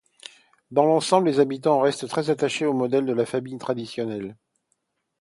Dans 0.71 0.87
l'ensemble, 0.87 1.27
les 1.27 1.39
habitants 1.39 1.79
restent 1.79 2.07
très 2.07 2.31
attachés 2.31 2.65
au 2.65 2.73
modèle 2.73 3.05
de 3.05 3.13
la 3.13 3.27
famille 3.27 3.59
traditionnelle. 3.59 4.35